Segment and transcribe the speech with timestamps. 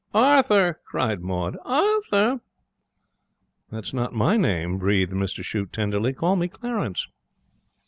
[0.15, 1.57] 'Arthur!' cried Maud.
[1.63, 2.41] 'Arthur!'
[3.71, 6.11] 'It's not my name' breathed Mr Shute, tenderly.
[6.11, 7.05] 'Call me Clarence.'